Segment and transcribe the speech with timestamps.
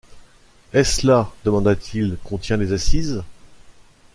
[0.73, 3.21] Est-ce là, demanda-t-il, qu’on tient les assises?